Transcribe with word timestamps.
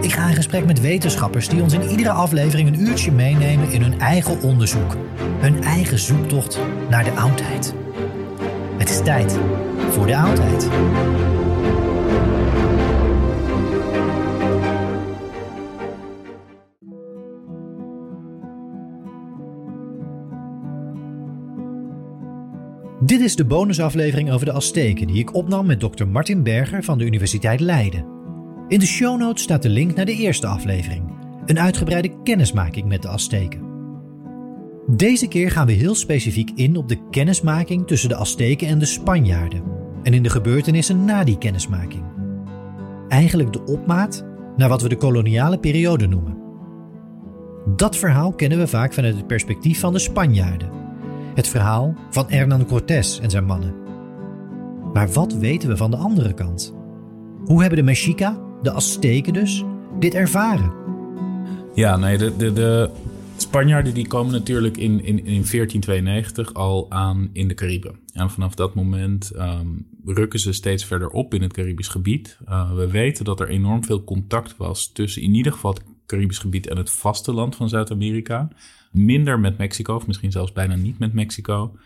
Ik 0.00 0.12
ga 0.12 0.28
in 0.28 0.34
gesprek 0.34 0.66
met 0.66 0.80
wetenschappers 0.80 1.48
die 1.48 1.62
ons 1.62 1.72
in 1.72 1.88
iedere 1.90 2.10
aflevering 2.10 2.68
een 2.68 2.80
uurtje 2.80 3.12
meenemen 3.12 3.70
in 3.70 3.82
hun 3.82 4.00
eigen 4.00 4.40
onderzoek. 4.42 4.96
Hun 5.40 5.62
eigen 5.62 5.98
zoektocht 5.98 6.60
naar 6.90 7.04
de 7.04 7.10
oudheid. 7.10 7.74
Het 8.76 8.90
is 8.90 9.02
tijd 9.02 9.38
voor 9.90 10.06
de 10.06 10.16
oudheid. 10.16 10.68
Dit 23.00 23.20
is 23.20 23.36
de 23.36 23.44
bonusaflevering 23.44 24.30
over 24.30 24.46
de 24.46 24.52
Azteken 24.52 25.06
die 25.06 25.18
ik 25.18 25.34
opnam 25.34 25.66
met 25.66 25.80
Dr. 25.80 26.06
Martin 26.06 26.42
Berger 26.42 26.84
van 26.84 26.98
de 26.98 27.04
Universiteit 27.04 27.60
Leiden. 27.60 28.17
In 28.68 28.78
de 28.78 28.86
show 28.86 29.18
notes 29.18 29.42
staat 29.42 29.62
de 29.62 29.68
link 29.68 29.94
naar 29.94 30.04
de 30.04 30.16
eerste 30.16 30.46
aflevering, 30.46 31.02
een 31.46 31.58
uitgebreide 31.58 32.22
kennismaking 32.22 32.88
met 32.88 33.02
de 33.02 33.08
Azteken. 33.08 33.60
Deze 34.86 35.28
keer 35.28 35.50
gaan 35.50 35.66
we 35.66 35.72
heel 35.72 35.94
specifiek 35.94 36.50
in 36.54 36.76
op 36.76 36.88
de 36.88 37.08
kennismaking 37.10 37.86
tussen 37.86 38.08
de 38.08 38.16
Azteken 38.16 38.68
en 38.68 38.78
de 38.78 38.84
Spanjaarden 38.84 39.62
en 40.02 40.14
in 40.14 40.22
de 40.22 40.30
gebeurtenissen 40.30 41.04
na 41.04 41.24
die 41.24 41.38
kennismaking. 41.38 42.02
Eigenlijk 43.08 43.52
de 43.52 43.64
opmaat 43.64 44.24
naar 44.56 44.68
wat 44.68 44.82
we 44.82 44.88
de 44.88 44.96
koloniale 44.96 45.58
periode 45.58 46.06
noemen. 46.06 46.36
Dat 47.76 47.96
verhaal 47.96 48.32
kennen 48.32 48.58
we 48.58 48.66
vaak 48.66 48.92
vanuit 48.92 49.16
het 49.16 49.26
perspectief 49.26 49.80
van 49.80 49.92
de 49.92 49.98
Spanjaarden. 49.98 50.70
Het 51.34 51.48
verhaal 51.48 51.94
van 52.10 52.24
Hernán 52.28 52.66
Cortés 52.66 53.20
en 53.20 53.30
zijn 53.30 53.44
mannen. 53.44 53.74
Maar 54.92 55.08
wat 55.08 55.32
weten 55.32 55.68
we 55.68 55.76
van 55.76 55.90
de 55.90 55.96
andere 55.96 56.34
kant? 56.34 56.74
Hoe 57.44 57.60
hebben 57.60 57.78
de 57.78 57.84
Mexica, 57.84 58.46
de 58.62 58.72
Azteken 58.72 59.32
dus, 59.32 59.64
dit 59.98 60.14
ervaren? 60.14 60.72
Ja, 61.74 61.96
nee, 61.96 62.18
de, 62.18 62.36
de, 62.36 62.52
de 62.52 62.90
Spanjaarden 63.36 63.94
die 63.94 64.06
komen 64.06 64.32
natuurlijk 64.32 64.76
in, 64.76 65.04
in, 65.04 65.16
in 65.18 65.24
1492 65.24 66.54
al 66.54 66.86
aan 66.88 67.30
in 67.32 67.48
de 67.48 67.54
Cariben. 67.54 67.98
En 68.12 68.30
vanaf 68.30 68.54
dat 68.54 68.74
moment 68.74 69.30
ehm, 69.30 69.66
rukken 70.04 70.40
ze 70.40 70.52
steeds 70.52 70.84
verder 70.84 71.08
op 71.08 71.34
in 71.34 71.42
het 71.42 71.52
Caribisch 71.52 71.88
gebied. 71.88 72.38
Uh, 72.48 72.72
we 72.74 72.90
weten 72.90 73.24
dat 73.24 73.40
er 73.40 73.48
enorm 73.48 73.84
veel 73.84 74.04
contact 74.04 74.56
was 74.56 74.92
tussen 74.92 75.22
in 75.22 75.34
ieder 75.34 75.52
geval 75.52 75.72
het 75.72 75.82
Caribisch 76.06 76.38
gebied 76.38 76.66
en 76.66 76.76
het 76.76 76.90
vasteland 76.90 77.56
van 77.56 77.68
Zuid-Amerika. 77.68 78.48
Minder 78.90 79.40
met 79.40 79.58
Mexico, 79.58 79.94
of 79.94 80.06
misschien 80.06 80.32
zelfs 80.32 80.52
bijna 80.52 80.74
niet 80.74 80.98
met 80.98 81.12
Mexico. 81.12 81.76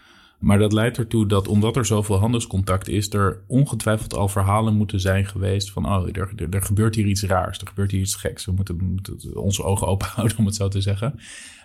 Maar 0.43 0.59
dat 0.59 0.73
leidt 0.73 0.99
ertoe 0.99 1.27
dat 1.27 1.49
omdat 1.49 1.77
er 1.77 1.87
zoveel 1.87 2.19
handelscontact 2.19 2.89
is, 2.89 3.13
er 3.13 3.43
ongetwijfeld 3.47 4.15
al 4.15 4.29
verhalen 4.29 4.75
moeten 4.75 5.01
zijn 5.01 5.27
geweest 5.27 5.71
van, 5.71 5.87
oh, 5.87 6.09
er, 6.13 6.63
gebeurt 6.63 6.95
hier 6.95 7.07
iets 7.07 7.23
raars, 7.23 7.59
er 7.59 7.67
gebeurt 7.67 7.91
hier 7.91 8.01
iets 8.01 8.15
geks. 8.15 8.45
We 8.45 8.53
moeten, 8.53 9.01
onze 9.35 9.63
ogen 9.63 9.87
open 9.87 10.07
houden, 10.15 10.39
om 10.39 10.47
het 10.47 10.55
zo 10.55 10.69
te 10.69 10.81
zeggen. 10.81 11.15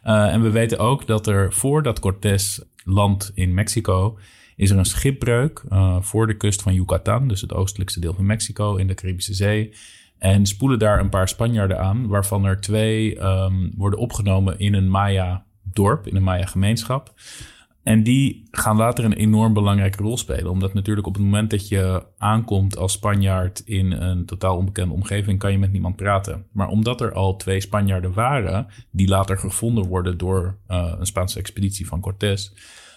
Uh, 0.06 0.34
en 0.34 0.42
we 0.42 0.50
weten 0.50 0.80
ook 0.80 1.08
dat 1.08 1.28
er 1.28 1.54
voordat 1.54 2.00
Cortés 2.00 2.62
landt 2.84 3.32
in 3.34 3.54
Mexico, 3.54 4.18
is 4.56 4.70
er 4.70 4.78
een 4.78 4.86
schipbreuk 4.86 5.64
uh, 5.70 6.02
voor 6.02 6.28
de 6.28 6.38
kust 6.38 6.62
van 6.62 6.74
Yucatan, 6.74 7.28
dus 7.28 7.42
het 7.42 7.54
oostelijkste 7.54 8.00
deel 8.00 8.14
van 8.14 8.26
Mexico 8.26 8.76
in 8.76 8.88
de 8.88 8.94
Caribische 8.94 9.34
Zee. 9.34 9.74
En 10.18 10.46
spoelen 10.46 10.80
daar 10.80 11.00
een 11.00 11.10
paar 11.10 11.28
Spanjaarden 11.28 11.80
aan, 11.80 12.08
waarvan 12.08 12.46
er 12.46 12.62
twee 12.62 13.22
um, 13.22 13.72
worden 13.76 14.00
opgenomen 14.00 14.60
in 14.60 14.74
een 14.74 14.90
Maya-dorp, 14.90 16.08
in 16.08 16.16
een 16.16 16.24
Maya-gemeenschap. 16.24 17.14
En 17.88 18.04
die 18.04 18.48
gaan 18.52 18.76
later 18.76 19.06
een 19.06 19.14
enorm 19.14 19.54
belangrijke 19.54 20.04
rol 20.04 20.18
spelen. 20.18 20.52
Omdat 20.52 20.74
natuurlijk 20.74 21.08
op 21.08 21.14
het 21.14 21.24
moment 21.24 21.50
dat 21.50 21.68
je 21.68 22.06
aankomt 22.18 22.78
als 22.78 22.92
Spanjaard 22.92 23.60
in 23.60 23.92
een 23.92 24.26
totaal 24.26 24.58
onbekende 24.58 24.94
omgeving, 24.94 25.40
kan 25.40 25.52
je 25.52 25.58
met 25.58 25.72
niemand 25.72 25.96
praten. 25.96 26.46
Maar 26.52 26.68
omdat 26.68 27.02
er 27.02 27.14
al 27.14 27.36
twee 27.36 27.62
Spanjaarden 27.62 28.14
waren, 28.14 28.68
die 28.92 29.08
later 29.08 29.38
gevonden 29.38 29.86
worden 29.86 30.18
door 30.18 30.58
uh, 30.68 30.94
een 31.00 31.06
Spaanse 31.06 31.40
expeditie 31.40 31.88
van 31.88 32.02
Cortés, 32.02 32.54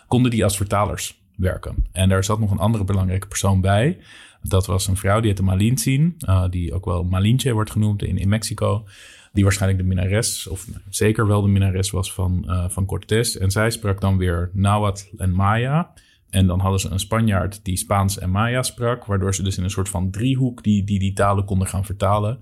konden 0.06 0.30
die 0.30 0.44
als 0.44 0.56
vertalers 0.56 1.22
werken. 1.36 1.86
En 1.92 2.08
daar 2.08 2.24
zat 2.24 2.40
nog 2.40 2.50
een 2.50 2.58
andere 2.58 2.84
belangrijke 2.84 3.26
persoon 3.26 3.60
bij. 3.60 3.98
Dat 4.42 4.66
was 4.66 4.86
een 4.86 4.96
vrouw, 4.96 5.20
die 5.20 5.28
heette 5.28 5.42
Malintzin, 5.42 6.16
uh, 6.28 6.48
die 6.48 6.74
ook 6.74 6.84
wel 6.84 7.04
Malinche 7.04 7.52
wordt 7.52 7.70
genoemd 7.70 8.02
in, 8.02 8.28
Mexico. 8.28 8.86
Die 9.32 9.44
waarschijnlijk 9.44 9.82
de 9.82 9.88
minnares, 9.88 10.46
of 10.46 10.66
zeker 10.88 11.26
wel 11.26 11.42
de 11.42 11.48
minnares 11.48 11.90
was 11.90 12.12
van, 12.12 12.44
uh, 12.46 12.68
van 12.68 12.86
Cortés. 12.86 13.38
En 13.38 13.50
zij 13.50 13.70
sprak 13.70 14.00
dan 14.00 14.16
weer 14.16 14.50
Nahuatl 14.52 15.04
en 15.16 15.34
Maya. 15.34 15.92
En 16.30 16.46
dan 16.46 16.60
hadden 16.60 16.80
ze 16.80 16.88
een 16.88 16.98
Spanjaard 16.98 17.64
die 17.64 17.76
Spaans 17.76 18.18
en 18.18 18.30
Maya 18.30 18.62
sprak, 18.62 19.04
waardoor 19.04 19.34
ze 19.34 19.42
dus 19.42 19.58
in 19.58 19.64
een 19.64 19.70
soort 19.70 19.88
van 19.88 20.10
driehoek 20.10 20.62
die 20.62 20.84
die, 20.84 20.98
die 20.98 21.12
talen 21.12 21.44
konden 21.44 21.68
gaan 21.68 21.84
vertalen. 21.84 22.40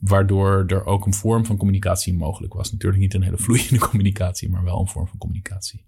Waardoor 0.00 0.64
er 0.66 0.84
ook 0.84 1.06
een 1.06 1.14
vorm 1.14 1.46
van 1.46 1.56
communicatie 1.56 2.14
mogelijk 2.14 2.54
was. 2.54 2.72
Natuurlijk 2.72 3.02
niet 3.02 3.14
een 3.14 3.22
hele 3.22 3.38
vloeiende 3.38 3.78
communicatie, 3.88 4.50
maar 4.50 4.64
wel 4.64 4.80
een 4.80 4.88
vorm 4.88 5.06
van 5.06 5.18
communicatie. 5.18 5.84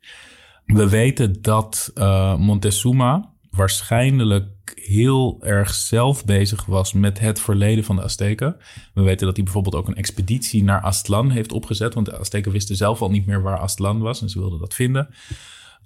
We 0.66 0.88
weten 0.88 1.42
dat 1.42 1.92
uh, 1.94 2.36
Montezuma, 2.36 3.31
waarschijnlijk 3.56 4.72
heel 4.74 5.38
erg 5.42 5.74
zelf 5.74 6.24
bezig 6.24 6.64
was 6.64 6.92
met 6.92 7.18
het 7.18 7.40
verleden 7.40 7.84
van 7.84 7.96
de 7.96 8.02
Azteken. 8.02 8.56
We 8.94 9.02
weten 9.02 9.26
dat 9.26 9.36
hij 9.36 9.44
bijvoorbeeld 9.44 9.74
ook 9.74 9.88
een 9.88 9.96
expeditie 9.96 10.64
naar 10.64 10.80
Aztlan 10.80 11.30
heeft 11.30 11.52
opgezet, 11.52 11.94
want 11.94 12.06
de 12.06 12.18
Azteken 12.18 12.52
wisten 12.52 12.76
zelf 12.76 13.02
al 13.02 13.10
niet 13.10 13.26
meer 13.26 13.42
waar 13.42 13.58
Aztlan 13.58 14.00
was 14.00 14.22
en 14.22 14.28
ze 14.28 14.38
wilden 14.38 14.58
dat 14.58 14.74
vinden. 14.74 15.08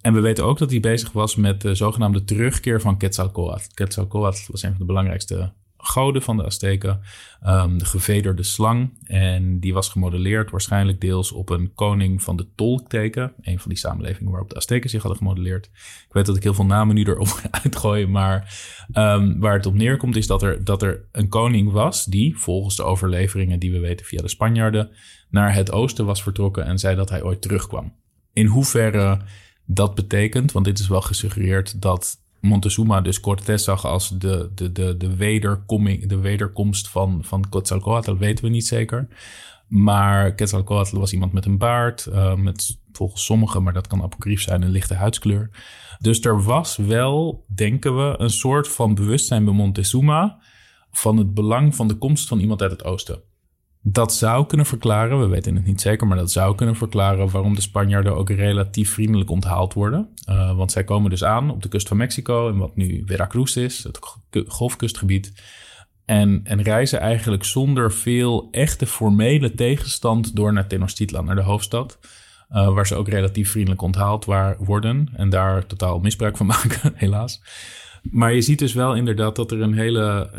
En 0.00 0.12
we 0.12 0.20
weten 0.20 0.44
ook 0.44 0.58
dat 0.58 0.70
hij 0.70 0.80
bezig 0.80 1.12
was 1.12 1.36
met 1.36 1.60
de 1.60 1.74
zogenaamde 1.74 2.24
terugkeer 2.24 2.80
van 2.80 2.96
Quetzalcoatl. 2.96 3.64
Quetzalcoatl 3.74 4.52
was 4.52 4.62
een 4.62 4.70
van 4.70 4.78
de 4.78 4.84
belangrijkste 4.84 5.52
goden 5.86 6.22
van 6.22 6.36
de 6.36 6.44
Azteken, 6.44 7.00
um, 7.46 7.78
de 7.78 7.84
gevederde 7.84 8.42
slang. 8.42 8.90
En 9.04 9.60
die 9.60 9.74
was 9.74 9.88
gemodelleerd 9.88 10.50
waarschijnlijk 10.50 11.00
deels 11.00 11.32
op 11.32 11.48
een 11.48 11.72
koning 11.74 12.22
van 12.22 12.36
de 12.36 12.46
tolkteken. 12.54 13.32
Een 13.40 13.58
van 13.58 13.68
die 13.68 13.78
samenlevingen 13.78 14.30
waarop 14.30 14.48
de 14.48 14.56
Azteken 14.56 14.90
zich 14.90 15.02
hadden 15.02 15.18
gemodelleerd. 15.18 15.66
Ik 16.06 16.12
weet 16.12 16.26
dat 16.26 16.36
ik 16.36 16.42
heel 16.42 16.54
veel 16.54 16.66
namen 16.66 16.94
nu 16.94 17.04
erop 17.04 17.40
uitgooi, 17.62 18.06
maar 18.06 18.58
um, 18.94 19.40
waar 19.40 19.54
het 19.54 19.66
op 19.66 19.74
neerkomt 19.74 20.16
is 20.16 20.26
dat 20.26 20.42
er, 20.42 20.64
dat 20.64 20.82
er 20.82 21.04
een 21.12 21.28
koning 21.28 21.72
was 21.72 22.04
die, 22.04 22.38
volgens 22.38 22.76
de 22.76 22.82
overleveringen 22.82 23.58
die 23.58 23.72
we 23.72 23.78
weten 23.78 24.06
via 24.06 24.22
de 24.22 24.28
Spanjaarden, 24.28 24.90
naar 25.30 25.54
het 25.54 25.72
oosten 25.72 26.06
was 26.06 26.22
vertrokken 26.22 26.64
en 26.64 26.78
zei 26.78 26.96
dat 26.96 27.10
hij 27.10 27.22
ooit 27.22 27.42
terugkwam. 27.42 27.92
In 28.32 28.46
hoeverre 28.46 29.20
dat 29.66 29.94
betekent, 29.94 30.52
want 30.52 30.64
dit 30.64 30.78
is 30.78 30.88
wel 30.88 31.00
gesuggereerd 31.00 31.82
dat 31.82 32.24
Montezuma 32.40 33.00
dus 33.00 33.20
Cortés 33.20 33.64
zag 33.64 33.84
als 33.84 34.08
de, 34.08 34.50
de, 34.54 34.72
de, 34.72 34.96
de, 34.96 35.16
wederkoming, 35.16 36.08
de 36.08 36.18
wederkomst 36.18 36.88
van, 36.88 37.24
van 37.24 37.48
Quetzalcoatl, 37.48 38.14
weten 38.16 38.44
we 38.44 38.50
niet 38.50 38.66
zeker. 38.66 39.08
Maar 39.68 40.34
Quetzalcoatl 40.34 40.98
was 40.98 41.12
iemand 41.12 41.32
met 41.32 41.44
een 41.44 41.58
baard, 41.58 42.06
uh, 42.08 42.34
met 42.34 42.78
volgens 42.92 43.24
sommigen, 43.24 43.62
maar 43.62 43.72
dat 43.72 43.86
kan 43.86 44.02
apocrief 44.02 44.42
zijn, 44.42 44.62
een 44.62 44.70
lichte 44.70 44.94
huidskleur. 44.94 45.50
Dus 45.98 46.20
er 46.20 46.42
was 46.42 46.76
wel, 46.76 47.44
denken 47.54 47.96
we, 47.96 48.14
een 48.18 48.30
soort 48.30 48.68
van 48.68 48.94
bewustzijn 48.94 49.44
bij 49.44 49.54
Montezuma 49.54 50.42
van 50.90 51.16
het 51.16 51.34
belang 51.34 51.74
van 51.74 51.88
de 51.88 51.94
komst 51.94 52.28
van 52.28 52.38
iemand 52.38 52.62
uit 52.62 52.70
het 52.70 52.84
oosten. 52.84 53.22
Dat 53.88 54.14
zou 54.14 54.46
kunnen 54.46 54.66
verklaren, 54.66 55.20
we 55.20 55.26
weten 55.26 55.54
het 55.54 55.64
niet 55.64 55.80
zeker, 55.80 56.06
maar 56.06 56.16
dat 56.16 56.30
zou 56.30 56.54
kunnen 56.54 56.76
verklaren 56.76 57.30
waarom 57.30 57.54
de 57.54 57.60
Spanjaarden 57.60 58.16
ook 58.16 58.30
relatief 58.30 58.92
vriendelijk 58.92 59.30
onthaald 59.30 59.74
worden. 59.74 60.08
Uh, 60.28 60.56
want 60.56 60.72
zij 60.72 60.84
komen 60.84 61.10
dus 61.10 61.24
aan 61.24 61.50
op 61.50 61.62
de 61.62 61.68
kust 61.68 61.88
van 61.88 61.96
Mexico, 61.96 62.48
in 62.48 62.58
wat 62.58 62.76
nu 62.76 63.02
Veracruz 63.06 63.56
is, 63.56 63.82
het 63.82 63.98
golfkustgebied. 64.46 65.32
En, 66.04 66.40
en 66.44 66.62
reizen 66.62 67.00
eigenlijk 67.00 67.44
zonder 67.44 67.92
veel 67.92 68.48
echte 68.50 68.86
formele 68.86 69.54
tegenstand 69.54 70.36
door 70.36 70.52
naar 70.52 70.66
Tenochtitlan, 70.66 71.24
naar 71.24 71.34
de 71.34 71.42
hoofdstad. 71.42 71.98
Uh, 72.52 72.74
waar 72.74 72.86
ze 72.86 72.94
ook 72.94 73.08
relatief 73.08 73.50
vriendelijk 73.50 73.82
onthaald 73.82 74.24
waar, 74.24 74.56
worden 74.58 75.08
en 75.12 75.28
daar 75.28 75.66
totaal 75.66 75.98
misbruik 75.98 76.36
van 76.36 76.46
maken, 76.56 76.92
helaas. 76.94 77.42
Maar 78.02 78.34
je 78.34 78.42
ziet 78.42 78.58
dus 78.58 78.72
wel 78.72 78.94
inderdaad 78.94 79.36
dat 79.36 79.50
er 79.50 79.60
een 79.60 79.74
hele, 79.74 80.30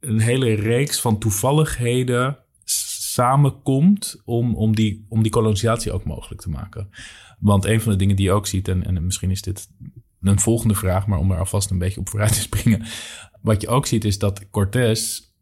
een 0.00 0.20
hele 0.20 0.54
reeks 0.54 1.00
van 1.00 1.18
toevalligheden 1.18 2.36
samenkomt 3.16 4.22
om, 4.24 4.54
om, 4.54 4.74
die, 4.74 5.06
om 5.08 5.22
die 5.22 5.32
kolonisatie 5.32 5.92
ook 5.92 6.04
mogelijk 6.04 6.40
te 6.40 6.50
maken. 6.50 6.88
Want 7.38 7.64
een 7.64 7.80
van 7.80 7.92
de 7.92 7.98
dingen 7.98 8.16
die 8.16 8.24
je 8.24 8.32
ook 8.32 8.46
ziet, 8.46 8.68
en, 8.68 8.84
en 8.86 9.04
misschien 9.04 9.30
is 9.30 9.42
dit 9.42 9.68
een 10.20 10.40
volgende 10.40 10.74
vraag, 10.74 11.06
maar 11.06 11.18
om 11.18 11.30
er 11.30 11.38
alvast 11.38 11.70
een 11.70 11.78
beetje 11.78 12.00
op 12.00 12.08
vooruit 12.08 12.32
te 12.32 12.40
springen. 12.40 12.82
Wat 13.40 13.60
je 13.60 13.68
ook 13.68 13.86
ziet 13.86 14.04
is 14.04 14.18
dat 14.18 14.50
Cortés 14.50 15.34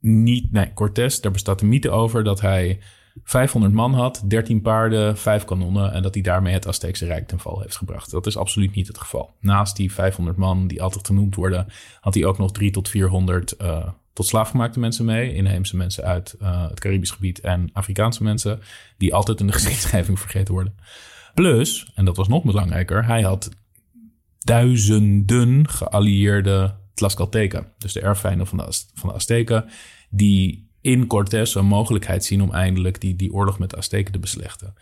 niet, 0.00 0.52
nee, 0.52 0.72
Cortés, 0.72 1.20
daar 1.20 1.32
bestaat 1.32 1.60
een 1.60 1.68
mythe 1.68 1.90
over 1.90 2.24
dat 2.24 2.40
hij 2.40 2.80
500 3.22 3.72
man 3.72 3.94
had, 3.94 4.22
13 4.26 4.60
paarden, 4.60 5.16
5 5.16 5.44
kanonnen 5.44 5.92
en 5.92 6.02
dat 6.02 6.14
hij 6.14 6.22
daarmee 6.22 6.52
het 6.52 6.66
Azteekse 6.66 7.06
Rijk 7.06 7.28
ten 7.28 7.40
val 7.40 7.60
heeft 7.60 7.76
gebracht. 7.76 8.10
Dat 8.10 8.26
is 8.26 8.36
absoluut 8.36 8.74
niet 8.74 8.86
het 8.86 8.98
geval. 8.98 9.34
Naast 9.40 9.76
die 9.76 9.92
500 9.92 10.36
man 10.36 10.66
die 10.66 10.82
altijd 10.82 11.06
genoemd 11.06 11.34
worden, 11.34 11.66
had 12.00 12.14
hij 12.14 12.24
ook 12.24 12.38
nog 12.38 12.52
3 12.52 12.70
tot 12.70 12.88
400 12.88 13.54
uh, 13.58 13.88
tot 14.12 14.26
slaafgemaakte 14.26 14.80
mensen 14.80 15.04
mee. 15.04 15.34
Inheemse 15.34 15.76
mensen 15.76 16.04
uit 16.04 16.36
uh, 16.42 16.68
het 16.68 16.80
Caribisch 16.80 17.10
gebied 17.10 17.40
en 17.40 17.70
Afrikaanse 17.72 18.22
mensen, 18.22 18.60
die 18.98 19.14
altijd 19.14 19.40
in 19.40 19.46
de 19.46 19.52
geschiedschrijving 19.58 20.18
vergeten 20.18 20.54
worden. 20.54 20.74
Plus, 21.34 21.92
en 21.94 22.04
dat 22.04 22.16
was 22.16 22.28
nog 22.28 22.44
belangrijker, 22.44 23.06
hij 23.06 23.22
had 23.22 23.50
duizenden 24.38 25.68
geallieerde 25.68 26.74
Tlaxcalteken, 26.94 27.72
dus 27.78 27.92
de 27.92 28.00
erfvijanden 28.00 28.46
van 28.46 28.58
de, 28.58 28.82
van 28.94 29.08
de 29.08 29.14
Azteken, 29.14 29.68
die 30.10 30.69
in 30.80 31.06
Cortés 31.06 31.54
een 31.54 31.66
mogelijkheid 31.66 32.24
zien 32.24 32.42
om 32.42 32.52
eindelijk 32.52 33.00
die, 33.00 33.16
die 33.16 33.32
oorlog 33.32 33.58
met 33.58 33.70
de 33.70 33.76
Azteken 33.76 34.12
te 34.12 34.18
beslechten. 34.18 34.74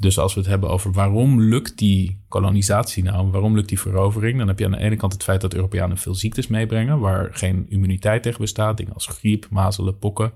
Dus 0.00 0.18
als 0.18 0.34
we 0.34 0.40
het 0.40 0.48
hebben 0.48 0.70
over 0.70 0.92
waarom 0.92 1.40
lukt 1.40 1.78
die 1.78 2.18
kolonisatie 2.28 3.02
nou, 3.02 3.30
waarom 3.30 3.54
lukt 3.54 3.68
die 3.68 3.80
verovering, 3.80 4.38
dan 4.38 4.48
heb 4.48 4.58
je 4.58 4.64
aan 4.64 4.70
de 4.70 4.78
ene 4.78 4.96
kant 4.96 5.12
het 5.12 5.22
feit 5.22 5.40
dat 5.40 5.54
Europeanen 5.54 5.98
veel 5.98 6.14
ziektes 6.14 6.46
meebrengen, 6.46 6.98
waar 6.98 7.28
geen 7.32 7.66
immuniteit 7.68 8.22
tegen 8.22 8.40
bestaat, 8.40 8.76
dingen 8.76 8.94
als 8.94 9.06
griep, 9.06 9.46
mazelen, 9.50 9.98
pokken. 9.98 10.32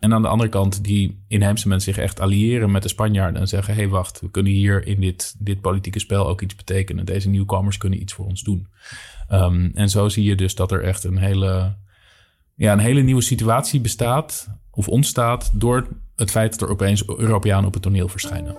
En 0.00 0.12
aan 0.12 0.22
de 0.22 0.28
andere 0.28 0.50
kant 0.50 0.84
die 0.84 1.22
inheemse 1.28 1.68
mensen 1.68 1.94
zich 1.94 2.02
echt 2.02 2.20
alliëren 2.20 2.70
met 2.70 2.82
de 2.82 2.88
Spanjaarden 2.88 3.40
en 3.40 3.48
zeggen, 3.48 3.74
hé 3.74 3.80
hey, 3.80 3.88
wacht, 3.88 4.20
we 4.20 4.30
kunnen 4.30 4.52
hier 4.52 4.86
in 4.86 5.00
dit, 5.00 5.34
dit 5.38 5.60
politieke 5.60 5.98
spel 5.98 6.28
ook 6.28 6.42
iets 6.42 6.56
betekenen. 6.56 7.06
Deze 7.06 7.28
nieuwkomers 7.28 7.78
kunnen 7.78 8.00
iets 8.00 8.12
voor 8.12 8.26
ons 8.26 8.42
doen. 8.42 8.66
Um, 9.32 9.70
en 9.74 9.90
zo 9.90 10.08
zie 10.08 10.24
je 10.24 10.34
dus 10.34 10.54
dat 10.54 10.72
er 10.72 10.82
echt 10.82 11.04
een 11.04 11.18
hele 11.18 11.74
ja, 12.56 12.72
een 12.72 12.78
hele 12.78 13.00
nieuwe 13.00 13.22
situatie 13.22 13.80
bestaat 13.80 14.48
of 14.70 14.88
ontstaat 14.88 15.50
door 15.52 15.88
het 16.14 16.30
feit 16.30 16.50
dat 16.50 16.68
er 16.68 16.74
opeens 16.74 17.06
Europeanen 17.06 17.66
op 17.66 17.74
het 17.74 17.82
toneel 17.82 18.08
verschijnen. 18.08 18.56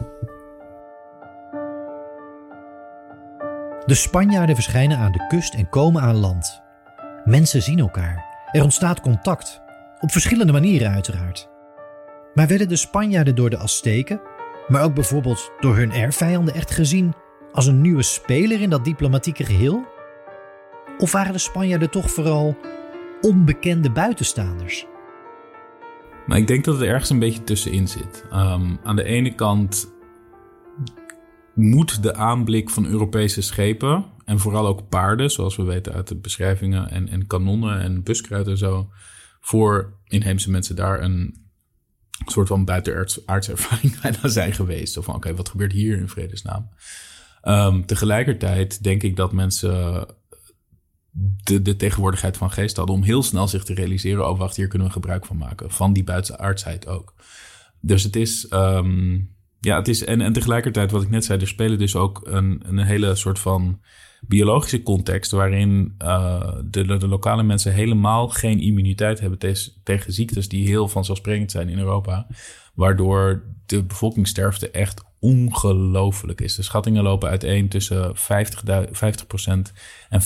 De 3.85 3.95
Spanjaarden 3.95 4.55
verschijnen 4.55 4.97
aan 4.97 5.11
de 5.11 5.25
kust 5.27 5.53
en 5.53 5.69
komen 5.69 6.01
aan 6.01 6.15
land. 6.15 6.61
Mensen 7.25 7.61
zien 7.61 7.79
elkaar. 7.79 8.25
Er 8.51 8.63
ontstaat 8.63 9.01
contact. 9.01 9.61
Op 9.99 10.11
verschillende 10.11 10.51
manieren 10.51 10.91
uiteraard. 10.91 11.49
Maar 12.33 12.47
werden 12.47 12.67
de 12.67 12.75
Spanjaarden 12.75 13.35
door 13.35 13.49
de 13.49 13.57
Azteken, 13.57 14.21
maar 14.67 14.83
ook 14.83 14.94
bijvoorbeeld 14.94 15.51
door 15.59 15.75
hun 15.75 15.91
erfvijanden 15.91 16.53
echt 16.53 16.71
gezien 16.71 17.13
als 17.51 17.65
een 17.65 17.81
nieuwe 17.81 18.03
speler 18.03 18.61
in 18.61 18.69
dat 18.69 18.85
diplomatieke 18.85 19.45
geheel? 19.45 19.85
Of 20.97 21.11
waren 21.11 21.33
de 21.33 21.39
Spanjaarden 21.39 21.89
toch 21.89 22.11
vooral 22.11 22.57
onbekende 23.21 23.91
buitenstaanders? 23.91 24.85
Maar 26.27 26.37
ik 26.37 26.47
denk 26.47 26.65
dat 26.65 26.79
het 26.79 26.87
ergens 26.87 27.09
een 27.09 27.19
beetje 27.19 27.43
tussenin 27.43 27.87
zit. 27.87 28.25
Um, 28.33 28.79
aan 28.83 28.95
de 28.95 29.03
ene 29.03 29.35
kant 29.35 29.91
moet 31.53 32.03
de 32.03 32.13
aanblik 32.15 32.69
van 32.69 32.85
Europese 32.85 33.41
schepen 33.41 34.05
en 34.25 34.39
vooral 34.39 34.67
ook 34.67 34.89
paarden, 34.89 35.31
zoals 35.31 35.55
we 35.55 35.63
weten 35.63 35.93
uit 35.93 36.07
de 36.07 36.15
beschrijvingen, 36.15 36.89
en, 36.89 37.09
en 37.09 37.27
kanonnen 37.27 37.79
en 37.79 38.03
buskruid 38.03 38.47
en 38.47 38.57
zo, 38.57 38.89
voor 39.41 39.93
inheemse 40.07 40.51
mensen 40.51 40.75
daar 40.75 41.01
een 41.01 41.45
soort 42.25 42.47
van 42.47 42.65
buitenaardse 42.65 43.51
ervaring 43.51 43.99
bijna 44.01 44.27
zijn 44.27 44.53
geweest. 44.53 44.93
Zo 44.93 45.01
van, 45.01 45.15
oké, 45.15 45.35
wat 45.35 45.49
gebeurt 45.49 45.71
hier 45.71 45.97
in 45.97 46.09
vredesnaam? 46.09 46.69
Um, 47.43 47.85
tegelijkertijd 47.85 48.83
denk 48.83 49.03
ik 49.03 49.15
dat 49.15 49.31
mensen 49.31 50.05
de, 51.43 51.61
de 51.61 51.75
tegenwoordigheid 51.75 52.37
van 52.37 52.51
geest 52.51 52.77
hadden 52.77 52.95
om 52.95 53.03
heel 53.03 53.23
snel 53.23 53.47
zich 53.47 53.63
te 53.63 53.73
realiseren: 53.73 54.29
oh, 54.29 54.39
wacht, 54.39 54.55
hier 54.55 54.67
kunnen 54.67 54.87
we 54.87 54.93
gebruik 54.93 55.25
van 55.25 55.37
maken. 55.37 55.71
Van 55.71 55.93
die 55.93 56.03
buitenaardsheid 56.03 56.87
ook. 56.87 57.13
Dus 57.79 58.03
het 58.03 58.15
is. 58.15 58.47
Um, 58.51 59.35
ja, 59.59 59.77
het 59.77 59.88
is. 59.88 60.06
En, 60.06 60.21
en 60.21 60.33
tegelijkertijd, 60.33 60.92
wat 60.92 61.01
ik 61.01 61.09
net 61.09 61.25
zei, 61.25 61.39
er 61.39 61.48
spelen 61.48 61.77
dus 61.77 61.95
ook 61.95 62.21
een, 62.24 62.62
een 62.65 62.77
hele 62.77 63.15
soort 63.15 63.39
van 63.39 63.80
biologische 64.21 64.83
context. 64.83 65.31
waarin 65.31 65.95
uh, 66.04 66.54
de, 66.65 66.98
de, 66.98 67.07
lokale 67.07 67.44
mensen 67.44 67.74
helemaal 67.74 68.27
geen 68.27 68.59
immuniteit 68.59 69.19
hebben 69.19 69.39
tegen, 69.83 70.13
ziektes 70.13 70.48
die 70.48 70.68
heel 70.68 70.88
vanzelfsprekend 70.88 71.51
zijn 71.51 71.69
in 71.69 71.80
Europa. 71.80 72.27
Waardoor 72.74 73.44
de 73.65 73.83
bevolkingssterfte 73.83 74.71
echt 74.71 75.04
ongelooflijk 75.19 76.42
is. 76.42 76.56
De 76.56 76.63
schattingen 76.63 77.04
lopen 77.04 77.30
uiteen 77.30 77.69
tussen 77.69 78.15
50, 78.15 78.63
50% 78.63 79.71
en 80.09 80.21
95% 80.21 80.25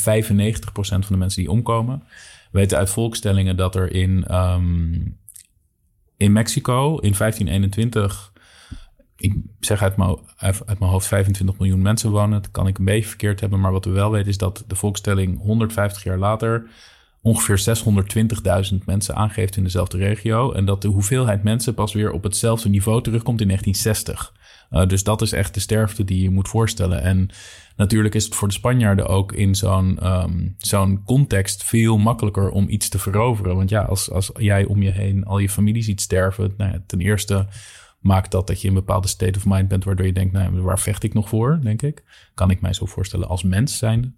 van 0.74 1.01
de 1.07 1.18
mensen 1.18 1.42
die 1.42 1.51
omkomen. 1.51 2.04
We 2.51 2.60
weten 2.60 2.78
uit 2.78 2.89
volkstellingen 2.89 3.57
dat 3.57 3.75
er 3.75 3.92
in, 3.92 4.36
um, 4.36 5.18
in 6.18 6.31
Mexico 6.31 6.97
in 6.97 7.14
1521, 7.18 8.31
ik 9.21 9.33
zeg 9.59 9.81
uit 9.81 9.97
mijn, 9.97 10.18
uit 10.37 10.80
mijn 10.80 10.92
hoofd 10.92 11.07
25 11.07 11.57
miljoen 11.57 11.81
mensen 11.81 12.11
wonen. 12.11 12.42
Dat 12.42 12.51
kan 12.51 12.68
ik 12.68 12.78
een 12.78 12.85
beetje 12.85 13.07
verkeerd 13.07 13.40
hebben, 13.40 13.59
maar 13.59 13.71
wat 13.71 13.85
we 13.85 13.92
wel 13.92 14.11
weten 14.11 14.30
is 14.30 14.37
dat 14.37 14.63
de 14.68 14.75
volkstelling 14.75 15.42
150 15.42 16.04
jaar 16.04 16.18
later 16.18 16.68
ongeveer 17.21 17.78
620.000 18.71 18.78
mensen 18.85 19.16
aangeeft 19.16 19.57
in 19.57 19.63
dezelfde 19.63 19.97
regio. 19.97 20.51
En 20.51 20.66
dat 20.66 20.81
de 20.81 20.87
hoeveelheid 20.87 21.44
mensen 21.44 21.73
pas 21.73 21.94
weer 21.94 22.11
op 22.11 22.23
hetzelfde 22.23 22.69
niveau 22.69 23.01
terugkomt 23.01 23.42
in 23.42 23.47
1960. 23.47 24.33
Uh, 24.71 24.87
dus 24.87 25.04
dat 25.04 25.21
is 25.21 25.31
echt 25.31 25.54
de 25.54 25.59
sterfte 25.59 26.04
die 26.04 26.21
je 26.21 26.30
moet 26.30 26.47
voorstellen. 26.47 27.01
En 27.01 27.30
natuurlijk 27.75 28.16
is 28.16 28.25
het 28.25 28.35
voor 28.35 28.47
de 28.47 28.54
Spanjaarden 28.54 29.07
ook 29.07 29.33
in 29.33 29.56
zo'n 29.56 30.07
um, 30.07 30.56
zo'n 30.57 31.04
context 31.06 31.63
veel 31.63 31.97
makkelijker 31.97 32.49
om 32.49 32.69
iets 32.69 32.90
te 32.90 32.99
veroveren. 32.99 33.56
Want 33.56 33.69
ja, 33.69 33.81
als, 33.81 34.11
als 34.11 34.31
jij 34.37 34.66
om 34.66 34.81
je 34.81 34.92
heen 34.92 35.25
al 35.25 35.37
je 35.37 35.49
familie 35.49 35.83
ziet 35.83 36.01
sterven, 36.01 36.54
nou 36.57 36.71
ja, 36.71 36.83
ten 36.85 37.01
eerste 37.01 37.47
maakt 38.01 38.31
dat 38.31 38.47
dat 38.47 38.61
je 38.61 38.67
in 38.67 38.73
een 38.73 38.79
bepaalde 38.79 39.07
state 39.07 39.37
of 39.37 39.45
mind 39.45 39.67
bent, 39.67 39.83
waardoor 39.83 40.05
je 40.05 40.13
denkt, 40.13 40.33
nou, 40.33 40.61
waar 40.61 40.79
vecht 40.79 41.03
ik 41.03 41.13
nog 41.13 41.29
voor, 41.29 41.59
denk 41.61 41.81
ik. 41.81 42.03
Kan 42.33 42.49
ik 42.49 42.61
mij 42.61 42.73
zo 42.73 42.85
voorstellen 42.85 43.27
als 43.27 43.43
mens 43.43 43.77
zijn. 43.77 44.15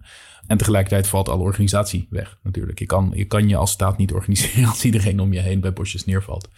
En 0.47 0.57
tegelijkertijd 0.57 1.07
valt 1.07 1.29
alle 1.29 1.43
organisatie 1.43 2.07
weg, 2.09 2.37
natuurlijk. 2.43 2.79
Je 2.79 2.85
kan 2.85 3.11
je, 3.15 3.25
kan 3.25 3.49
je 3.49 3.55
als 3.55 3.71
staat 3.71 3.97
niet 3.97 4.13
organiseren 4.13 4.69
als 4.69 4.85
iedereen 4.85 5.19
om 5.19 5.33
je 5.33 5.39
heen 5.39 5.59
bij 5.59 5.73
bosjes 5.73 6.05
neervalt. 6.05 6.49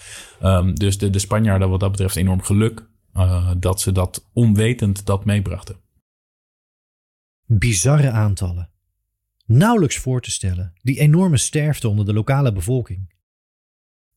Um, 0.44 0.76
dus 0.76 0.98
de, 0.98 1.10
de 1.10 1.20
Spanjaarden 1.20 1.70
wat 1.70 1.80
dat 1.80 1.92
betreft 1.92 2.16
enorm 2.16 2.42
geluk 2.42 2.88
uh, 3.16 3.52
dat 3.58 3.82
ze 3.82 3.92
dat 3.92 4.30
onwetend 4.34 5.06
dat 5.06 5.26
meebrachten. 5.26 5.76
Bizarre 7.46 8.10
aantallen. 8.10 8.70
Nauwelijks 9.46 9.98
voor 9.98 10.22
te 10.22 10.32
stellen, 10.32 10.74
die 10.82 11.00
enorme 11.00 11.38
sterfte 11.38 11.90
onder 11.90 12.06
de 12.06 12.14
lokale 12.14 12.52
bevolking. 12.52 13.15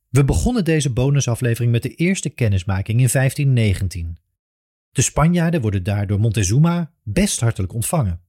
We 0.08 0.24
begonnen 0.24 0.64
deze 0.64 0.92
bonusaflevering 0.92 1.72
met 1.72 1.82
de 1.82 1.94
eerste 1.94 2.28
kennismaking 2.28 3.00
in 3.00 3.08
1519. 3.12 4.18
De 4.90 5.02
Spanjaarden 5.02 5.60
worden 5.60 5.82
daar 5.82 6.06
door 6.06 6.20
Montezuma 6.20 6.92
best 7.02 7.40
hartelijk 7.40 7.72
ontvangen. 7.72 8.20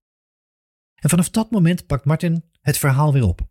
En 0.95 1.09
vanaf 1.09 1.29
dat 1.29 1.51
moment 1.51 1.85
pakt 1.85 2.05
Martin 2.05 2.43
het 2.61 2.77
verhaal 2.77 3.13
weer 3.13 3.27
op. 3.27 3.47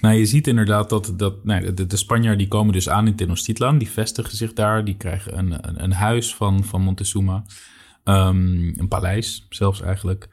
Nou, 0.00 0.14
je 0.14 0.26
ziet 0.26 0.46
inderdaad 0.46 0.90
dat, 0.90 1.12
dat 1.16 1.44
nou, 1.44 1.74
de, 1.74 1.86
de 1.86 1.96
Spanjaarden 1.96 2.38
die 2.38 2.48
komen 2.48 2.72
dus 2.72 2.88
aan 2.88 3.06
in 3.06 3.16
Tenochtitlan. 3.16 3.78
Die 3.78 3.90
vestigen 3.90 4.36
zich 4.36 4.52
daar. 4.52 4.84
Die 4.84 4.96
krijgen 4.96 5.38
een, 5.38 5.68
een, 5.68 5.82
een 5.82 5.92
huis 5.92 6.34
van, 6.34 6.64
van 6.64 6.82
Montezuma. 6.82 7.44
Um, 8.04 8.78
een 8.78 8.88
paleis 8.88 9.46
zelfs 9.48 9.80
eigenlijk. 9.80 10.28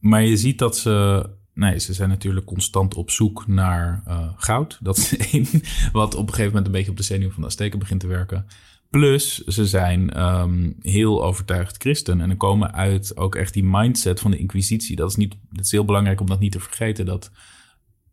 Maar 0.00 0.22
je 0.22 0.36
ziet 0.36 0.58
dat 0.58 0.76
ze 0.76 1.26
nee, 1.58 1.78
ze 1.78 1.92
zijn 1.92 2.08
natuurlijk 2.08 2.46
constant 2.46 2.94
op 2.94 3.10
zoek 3.10 3.46
naar 3.46 4.02
uh, 4.08 4.28
goud. 4.36 4.78
Dat 4.82 4.96
is 4.96 5.16
één, 5.32 5.46
wat 5.92 6.14
op 6.14 6.22
een 6.22 6.28
gegeven 6.28 6.46
moment 6.46 6.66
een 6.66 6.72
beetje 6.72 6.90
op 6.90 6.96
de 6.96 7.02
zenuw 7.02 7.30
van 7.30 7.40
de 7.40 7.48
Azteken 7.48 7.78
begint 7.78 8.00
te 8.00 8.06
werken. 8.06 8.46
Plus, 8.90 9.44
ze 9.44 9.66
zijn 9.66 10.22
um, 10.24 10.76
heel 10.80 11.24
overtuigd 11.24 11.76
christen. 11.76 12.20
En 12.20 12.30
er 12.30 12.36
komen 12.36 12.74
uit 12.74 13.16
ook 13.16 13.34
echt 13.34 13.52
die 13.52 13.64
mindset 13.64 14.20
van 14.20 14.30
de 14.30 14.38
inquisitie. 14.38 14.96
Dat 14.96 15.10
is, 15.10 15.16
niet, 15.16 15.34
dat 15.50 15.64
is 15.64 15.70
heel 15.70 15.84
belangrijk 15.84 16.20
om 16.20 16.26
dat 16.26 16.40
niet 16.40 16.52
te 16.52 16.60
vergeten. 16.60 17.06
Dat 17.06 17.30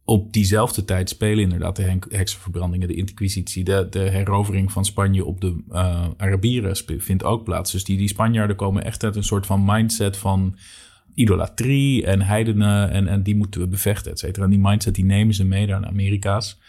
op 0.03 0.33
diezelfde 0.33 0.85
tijd 0.85 1.09
spelen 1.09 1.43
inderdaad 1.43 1.75
de 1.75 1.99
heksenverbrandingen, 2.09 2.87
de 2.87 2.95
inquisitie, 2.95 3.63
de, 3.63 3.87
de 3.89 3.99
herovering 3.99 4.71
van 4.71 4.85
Spanje 4.85 5.25
op 5.25 5.41
de 5.41 5.63
uh, 5.71 6.07
Arabieren 6.17 6.75
vindt 7.01 7.23
ook 7.23 7.43
plaats. 7.43 7.71
Dus 7.71 7.83
die, 7.83 7.97
die 7.97 8.07
Spanjaarden 8.07 8.55
komen 8.55 8.83
echt 8.83 9.03
uit 9.03 9.15
een 9.15 9.23
soort 9.23 9.45
van 9.45 9.65
mindset 9.65 10.17
van 10.17 10.57
idolatrie 11.15 12.05
en 12.05 12.21
heidenen 12.21 12.89
en, 12.89 13.07
en 13.07 13.23
die 13.23 13.35
moeten 13.35 13.61
we 13.61 13.67
bevechten, 13.67 14.11
et 14.11 14.19
cetera. 14.19 14.43
En 14.43 14.49
die 14.49 14.59
mindset 14.59 14.95
die 14.95 15.05
nemen 15.05 15.33
ze 15.33 15.45
mee 15.45 15.65
naar 15.65 15.81
de 15.81 15.87
Amerika's. 15.87 16.59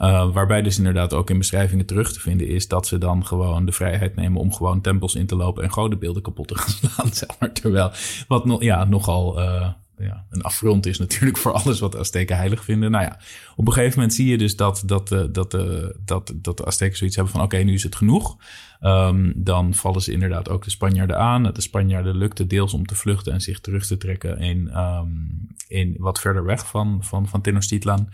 Uh, 0.00 0.32
waarbij 0.32 0.62
dus 0.62 0.78
inderdaad 0.78 1.14
ook 1.14 1.30
in 1.30 1.38
beschrijvingen 1.38 1.86
terug 1.86 2.12
te 2.12 2.20
vinden 2.20 2.48
is 2.48 2.68
dat 2.68 2.86
ze 2.86 2.98
dan 2.98 3.26
gewoon 3.26 3.64
de 3.64 3.72
vrijheid 3.72 4.16
nemen 4.16 4.40
om 4.40 4.52
gewoon 4.52 4.80
tempels 4.80 5.14
in 5.14 5.26
te 5.26 5.36
lopen 5.36 5.62
en 5.62 5.70
godenbeelden 5.70 6.22
kapot 6.22 6.48
te 6.48 6.58
gaan 6.58 6.90
slaan. 6.90 7.12
Zeg 7.12 7.28
maar. 7.38 7.52
Terwijl 7.52 7.90
wat 8.28 8.44
no 8.44 8.56
ja, 8.60 8.84
nogal 8.84 9.40
uh, 9.40 9.68
ja, 9.98 10.24
een 10.30 10.42
affront 10.42 10.86
is 10.86 10.98
natuurlijk 10.98 11.38
voor 11.42 11.52
alles 11.52 11.80
wat 11.80 11.92
de 11.92 11.98
Azteken 11.98 12.36
heilig 12.36 12.64
vinden. 12.64 12.90
Nou 12.90 13.04
ja, 13.04 13.18
op 13.56 13.66
een 13.66 13.72
gegeven 13.72 13.94
moment 13.98 14.14
zie 14.14 14.26
je 14.26 14.38
dus 14.38 14.56
dat, 14.56 14.82
dat, 14.86 15.12
uh, 15.12 15.24
dat, 15.30 15.54
uh, 15.54 15.86
dat, 16.04 16.32
dat 16.34 16.56
de 16.56 16.64
Azteken 16.64 16.96
zoiets 16.96 17.16
hebben 17.16 17.34
van 17.34 17.42
oké, 17.42 17.56
nu 17.56 17.74
is 17.74 17.82
het 17.82 17.96
genoeg. 17.96 18.36
Um, 18.80 19.32
dan 19.36 19.74
vallen 19.74 20.02
ze 20.02 20.12
inderdaad 20.12 20.48
ook 20.48 20.64
de 20.64 20.70
Spanjaarden 20.70 21.18
aan. 21.18 21.42
De 21.42 21.60
Spanjaarden 21.60 22.16
lukte 22.16 22.46
deels 22.46 22.74
om 22.74 22.86
te 22.86 22.94
vluchten 22.94 23.32
en 23.32 23.40
zich 23.40 23.60
terug 23.60 23.86
te 23.86 23.96
trekken 23.96 24.38
in, 24.38 24.78
um, 24.78 25.46
in 25.68 25.94
wat 25.98 26.20
verder 26.20 26.44
weg 26.44 26.66
van, 26.66 27.04
van, 27.04 27.28
van 27.28 27.40
Tenochtitlan 27.40 28.08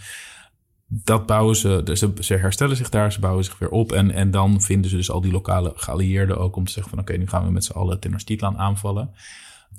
dat 0.95 1.27
bouwen 1.27 1.57
ze, 1.57 1.83
ze, 1.93 2.13
ze, 2.21 2.35
herstellen 2.35 2.77
zich 2.77 2.89
daar, 2.89 3.13
ze 3.13 3.21
bouwen 3.21 3.45
zich 3.45 3.59
weer 3.59 3.71
op. 3.71 3.93
En, 3.93 4.11
en 4.11 4.31
dan 4.31 4.61
vinden 4.61 4.91
ze 4.91 4.97
dus 4.97 5.11
al 5.11 5.21
die 5.21 5.33
lokale 5.33 5.73
geallieerden 5.75 6.39
ook 6.39 6.57
om 6.57 6.65
te 6.65 6.73
zeggen 6.73 6.91
van 6.91 7.01
oké, 7.01 7.17
nu 7.17 7.29
gaan 7.29 7.45
we 7.45 7.51
met 7.51 7.65
z'n 7.65 7.73
allen 7.73 8.01
Tenochtitlan 8.01 8.59
aanvallen. 8.59 9.11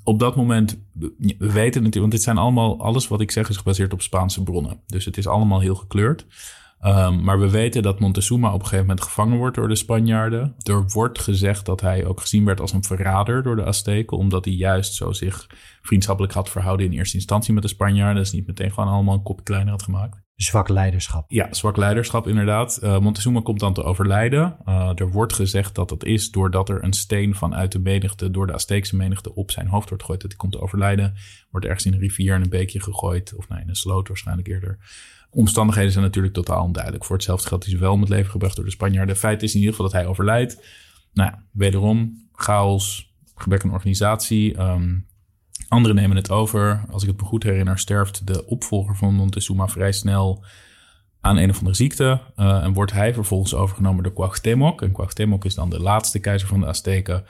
Op 0.04 0.20
dat 0.20 0.36
moment, 0.36 0.80
we 0.94 1.36
weten 1.38 1.58
natuurlijk, 1.58 1.96
want 1.96 2.12
dit 2.12 2.22
zijn 2.22 2.38
allemaal, 2.38 2.80
alles 2.80 3.08
wat 3.08 3.22
ik 3.22 3.32
zeg 3.32 3.50
is 3.50 3.58
gebaseerd 3.58 3.94
op 3.94 4.02
Spaanse 4.02 4.44
bronnen. 4.44 4.80
Dus 4.88 5.06
het 5.06 5.18
is 5.18 5.28
allemaal 5.28 5.60
heel 5.60 5.76
gekleurd. 5.76 6.26
Um, 6.86 7.24
maar 7.24 7.40
we 7.40 7.50
weten 7.50 7.82
dat 7.82 8.00
Montezuma 8.00 8.48
op 8.48 8.54
een 8.54 8.62
gegeven 8.62 8.86
moment 8.86 9.06
gevangen 9.06 9.38
wordt 9.38 9.56
door 9.56 9.68
de 9.68 9.76
Spanjaarden. 9.76 10.56
Er 10.64 10.86
wordt 10.88 11.20
gezegd 11.20 11.66
dat 11.66 11.82
hij 11.82 12.06
ook 12.06 12.20
gezien 12.20 12.46
werd 12.46 12.60
als 12.60 12.74
een 12.74 12.84
verrader 12.84 13.44
door 13.44 13.56
de 13.56 13.66
Azteken, 13.66 14.18
omdat 14.18 14.46
hij 14.46 14.54
juist 14.54 14.94
zo 14.94 15.12
zich 15.12 15.50
vriendschappelijk 15.82 16.34
had 16.34 16.50
verhouden 16.50 16.86
in 16.86 16.92
eerste 16.92 17.16
instantie 17.16 17.54
met 17.54 17.64
de 17.64 17.70
Spanjaarden. 17.70 18.24
Dus 18.24 18.32
niet 18.32 18.48
meteen 18.48 18.72
gewoon 18.72 18.90
allemaal 18.90 19.14
een 19.14 19.24
kopje 19.24 19.44
kleiner 19.44 19.72
had 19.72 19.84
gemaakt. 19.84 20.23
Zwak 20.36 20.70
leiderschap. 20.70 21.32
Ja, 21.32 21.54
zwak 21.54 21.78
leiderschap 21.78 22.28
inderdaad. 22.28 22.80
Uh, 22.84 23.00
Montezuma 23.00 23.42
komt 23.42 23.60
dan 23.60 23.74
te 23.74 23.84
overlijden. 23.84 24.58
Uh, 24.68 24.92
er 24.96 25.12
wordt 25.12 25.34
gezegd 25.34 25.76
dat 25.76 25.90
dat 25.90 26.04
is 26.04 26.32
doordat 26.32 26.70
er 26.70 26.84
een 26.84 26.94
steen 26.94 27.36
vanuit 27.36 27.72
de 27.72 27.80
menigte, 27.80 28.32
door 28.32 28.48
de 28.48 28.54
Azteekse 28.54 28.96
menigte, 28.96 29.36
op 29.36 29.52
zijn 29.52 29.68
hoofd 29.68 29.88
wordt 29.88 30.04
gegooid. 30.04 30.22
Dat 30.22 30.32
hij 30.32 30.40
komt 30.40 30.52
te 30.52 30.62
overlijden. 30.62 31.14
Wordt 31.52 31.66
ergens 31.66 31.86
in 31.86 31.94
een 31.94 32.00
rivier 32.00 32.36
in 32.36 32.42
een 32.42 32.50
beekje 32.50 32.82
gegooid. 32.82 33.36
Of 33.36 33.50
nee, 33.50 33.62
in 33.62 33.70
een 33.70 33.76
sloot 33.76 34.08
waarschijnlijk 34.08 34.48
eerder. 34.48 34.78
Omstandigheden 35.30 35.92
zijn 35.92 36.04
natuurlijk 36.04 36.34
totaal 36.34 36.64
onduidelijk. 36.64 37.06
Voor 37.06 37.16
hetzelfde 37.16 37.48
geld 37.48 37.66
is 37.66 37.72
hij 37.72 37.82
wel 37.82 37.94
om 37.94 38.02
het 38.02 38.10
leven 38.10 38.32
gebracht 38.32 38.56
door 38.56 38.66
de 38.66 38.72
Spanjaarden. 38.72 39.16
Feit 39.16 39.44
is 39.44 39.54
in 39.54 39.60
ieder 39.60 39.76
geval 39.76 39.90
dat 39.90 40.00
hij 40.00 40.10
overlijdt. 40.10 40.66
Nou 41.14 41.32
ja, 41.32 41.44
wederom 41.52 42.28
chaos, 42.34 43.14
gebrek 43.36 43.64
aan 43.64 43.72
organisatie. 43.72 44.60
Um, 44.60 45.08
Anderen 45.74 45.96
nemen 45.96 46.18
het 46.18 46.32
over. 46.32 46.86
Als 46.92 47.02
ik 47.02 47.08
het 47.08 47.22
me 47.22 47.28
goed 47.28 47.44
herinner, 47.44 47.80
sterft 47.80 48.28
de 48.28 48.46
opvolger 48.46 48.96
van 48.96 49.14
Montezuma 49.14 49.68
vrij 49.68 49.92
snel 49.92 50.44
aan 51.22 51.38
een 51.38 51.50
of 51.50 51.58
andere 51.58 51.76
ziekte. 51.76 52.20
Uh, 52.38 52.64
en 52.64 52.74
wordt 52.74 52.92
hij 52.92 53.14
vervolgens 53.14 53.54
overgenomen 53.54 54.04
door 54.04 54.14
Cuauhtémoc. 54.14 54.82
En 54.82 54.92
Cuauhtémoc 54.92 55.46
is 55.46 55.56
dan 55.56 55.70
de 55.70 55.80
laatste 55.80 56.20
keizer 56.20 56.48
van 56.48 56.60
de 56.60 56.66
Azteken. 56.66 57.26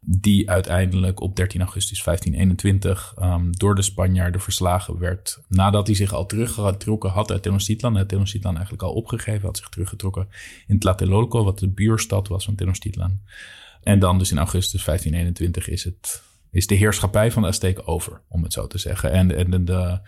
Die 0.00 0.50
uiteindelijk 0.50 1.20
op 1.20 1.36
13 1.36 1.60
augustus 1.60 2.04
1521 2.04 3.14
um, 3.22 3.56
door 3.56 3.74
de 3.74 3.82
Spanjaarden 3.82 4.40
verslagen 4.40 4.98
werd. 4.98 5.40
Nadat 5.48 5.86
hij 5.86 5.96
zich 5.96 6.12
al 6.12 6.26
teruggetrokken 6.26 7.10
had 7.10 7.30
uit 7.30 7.42
Tenochtitlan. 7.42 7.96
Had 7.96 8.08
Tenochtitlan 8.08 8.54
eigenlijk 8.54 8.82
al 8.82 8.92
opgegeven, 8.92 9.46
had 9.46 9.56
zich 9.56 9.68
teruggetrokken 9.68 10.28
in 10.66 10.78
Tlatelolco, 10.78 11.44
wat 11.44 11.58
de 11.58 11.68
buurstad 11.68 12.28
was 12.28 12.44
van 12.44 12.54
Tenochtitlan. 12.54 13.18
En 13.82 13.98
dan 13.98 14.18
dus 14.18 14.30
in 14.30 14.38
augustus 14.38 14.84
1521 14.84 15.68
is 15.68 15.84
het 15.84 16.22
is 16.54 16.66
de 16.66 16.74
heerschappij 16.74 17.30
van 17.30 17.42
de 17.42 17.48
Azteken 17.48 17.86
over, 17.86 18.20
om 18.28 18.42
het 18.42 18.52
zo 18.52 18.66
te 18.66 18.78
zeggen. 18.78 19.12
En, 19.12 19.36
en 19.36 19.50
de, 19.50 19.64
de, 19.64 19.98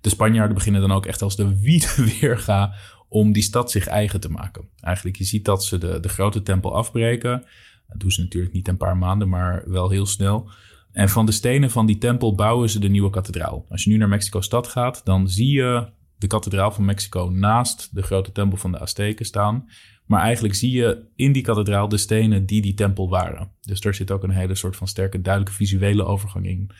de 0.00 0.08
Spanjaarden 0.08 0.54
beginnen 0.54 0.80
dan 0.80 0.92
ook 0.92 1.06
echt 1.06 1.22
als 1.22 1.36
de 1.36 1.60
wiede 1.60 2.14
weerga 2.20 2.74
om 3.08 3.32
die 3.32 3.42
stad 3.42 3.70
zich 3.70 3.86
eigen 3.86 4.20
te 4.20 4.30
maken. 4.30 4.68
Eigenlijk, 4.80 5.16
je 5.16 5.24
ziet 5.24 5.44
dat 5.44 5.64
ze 5.64 5.78
de, 5.78 6.00
de 6.00 6.08
grote 6.08 6.42
tempel 6.42 6.74
afbreken. 6.74 7.44
Dat 7.88 8.00
doen 8.00 8.10
ze 8.10 8.20
natuurlijk 8.20 8.54
niet 8.54 8.68
een 8.68 8.76
paar 8.76 8.96
maanden, 8.96 9.28
maar 9.28 9.62
wel 9.66 9.90
heel 9.90 10.06
snel. 10.06 10.50
En 10.92 11.08
van 11.08 11.26
de 11.26 11.32
stenen 11.32 11.70
van 11.70 11.86
die 11.86 11.98
tempel 11.98 12.34
bouwen 12.34 12.70
ze 12.70 12.78
de 12.78 12.88
nieuwe 12.88 13.10
kathedraal. 13.10 13.66
Als 13.68 13.84
je 13.84 13.90
nu 13.90 13.96
naar 13.96 14.08
Mexico-stad 14.08 14.66
gaat, 14.66 15.00
dan 15.04 15.28
zie 15.28 15.50
je 15.50 15.88
de 16.18 16.26
kathedraal 16.26 16.70
van 16.70 16.84
Mexico 16.84 17.30
naast 17.32 17.94
de 17.94 18.02
grote 18.02 18.32
tempel 18.32 18.58
van 18.58 18.72
de 18.72 18.78
Azteken 18.78 19.26
staan. 19.26 19.68
Maar 20.04 20.22
eigenlijk 20.22 20.54
zie 20.54 20.70
je 20.70 21.04
in 21.16 21.32
die 21.32 21.42
kathedraal 21.42 21.88
de 21.88 21.96
stenen 21.96 22.46
die 22.46 22.62
die 22.62 22.74
tempel 22.74 23.08
waren. 23.08 23.50
Dus 23.60 23.80
er 23.80 23.94
zit 23.94 24.10
ook 24.10 24.22
een 24.22 24.30
hele 24.30 24.54
soort 24.54 24.76
van 24.76 24.88
sterke, 24.88 25.20
duidelijke 25.20 25.56
visuele 25.56 26.04
overgang 26.04 26.46
in. 26.46 26.70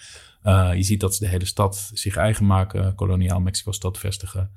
Uh, 0.43 0.71
je 0.75 0.83
ziet 0.83 1.01
dat 1.01 1.15
ze 1.15 1.25
de 1.25 1.31
hele 1.31 1.45
stad 1.45 1.91
zich 1.95 2.17
eigen 2.17 2.47
maken, 2.47 2.95
koloniaal 2.95 3.41
Mexico-stad 3.41 3.99
vestigen. 3.99 4.51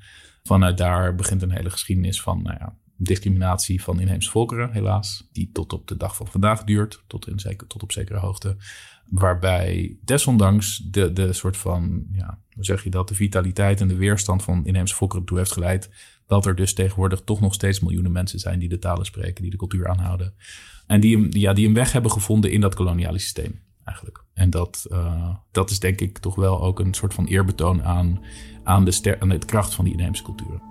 Vanuit 0.44 0.78
daar 0.78 1.16
begint 1.16 1.42
een 1.42 1.52
hele 1.52 1.70
geschiedenis 1.70 2.22
van 2.22 2.42
nou 2.42 2.58
ja, 2.60 2.76
discriminatie 3.04 3.84
van 3.84 4.00
inheemse 4.00 4.30
volkeren, 4.30 4.72
helaas. 4.72 5.30
Die 5.32 5.50
tot 5.54 5.74
op 5.74 5.88
de 5.88 5.98
dag 5.98 6.16
van 6.16 6.28
vandaag 6.28 6.64
duurt, 6.64 7.04
tot, 7.08 7.28
in 7.28 7.40
zeker, 7.40 7.68
tot 7.68 7.84
op 7.84 7.92
zekere 7.92 8.20
hoogte. 8.20 8.58
Waarbij 9.10 9.98
desondanks 10.04 10.78
de, 10.78 11.14
de 11.14 11.34
soort 11.34 11.58
van, 11.58 12.06
ja, 12.12 12.40
hoe 12.54 12.66
zeg 12.66 12.84
je 12.84 12.90
dat, 12.90 13.08
de 13.08 13.16
vitaliteit 13.16 13.82
en 13.82 13.88
de 13.88 13.96
weerstand 13.96 14.44
van 14.44 14.66
inheemse 14.66 14.96
volkeren 14.96 15.26
toe 15.26 15.38
heeft 15.38 15.52
geleid 15.52 15.90
dat 16.28 16.46
er 16.46 16.56
dus 16.56 16.74
tegenwoordig 16.74 17.22
toch 17.22 17.42
nog 17.42 17.54
steeds 17.54 17.80
miljoenen 17.80 18.12
mensen 18.12 18.40
zijn 18.40 18.60
die 18.60 18.70
de 18.70 18.80
talen 18.80 19.06
spreken, 19.06 19.42
die 19.42 19.52
de 19.52 19.58
cultuur 19.58 19.88
aanhouden. 19.88 20.34
En 20.88 21.00
die, 21.00 21.40
ja, 21.40 21.54
die 21.54 21.68
een 21.68 21.74
weg 21.74 21.92
hebben 21.92 22.12
gevonden 22.12 22.52
in 22.52 22.62
dat 22.62 22.76
koloniale 22.76 23.20
systeem 23.20 23.62
eigenlijk. 23.84 24.24
En 24.34 24.50
dat, 24.50 24.86
uh, 24.92 25.36
dat 25.52 25.70
is 25.70 25.80
denk 25.80 26.02
ik 26.02 26.18
toch 26.18 26.36
wel 26.36 26.62
ook 26.62 26.80
een 26.80 26.94
soort 26.94 27.14
van 27.14 27.26
eerbetoon 27.26 27.84
aan, 27.84 28.20
aan, 28.64 28.86
de, 28.86 28.92
ster 28.92 29.20
aan 29.20 29.30
de 29.30 29.38
kracht 29.38 29.74
van 29.74 29.86
die 29.86 29.94
inheemse 29.94 30.24
culturen. 30.24 30.62